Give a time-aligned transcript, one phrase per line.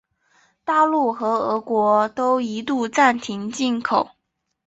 [0.65, 4.09] 大陆和俄国都一度暂停进口。